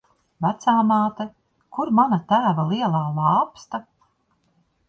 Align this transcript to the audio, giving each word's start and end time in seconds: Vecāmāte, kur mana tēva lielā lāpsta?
Vecāmāte, 0.45 1.27
kur 1.77 1.93
mana 1.99 2.19
tēva 2.33 2.65
lielā 2.73 3.05
lāpsta? 3.19 3.83